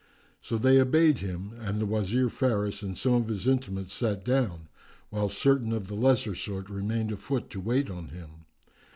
So 0.41 0.57
they 0.57 0.81
obeyed 0.81 1.19
him 1.19 1.53
and 1.59 1.79
the 1.79 1.85
Wazir 1.85 2.27
Faris 2.27 2.81
and 2.81 2.97
some 2.97 3.13
of 3.13 3.27
his 3.27 3.47
intimates 3.47 3.93
sat 3.93 4.25
down, 4.25 4.67
whilst 5.11 5.37
certain 5.37 5.71
of 5.73 5.85
the 5.85 5.93
lesser 5.95 6.33
sort 6.33 6.71
remained 6.71 7.11
afoot 7.11 7.51
to 7.51 7.59
wait 7.59 7.87
on 7.87 8.07
him. 8.07 8.45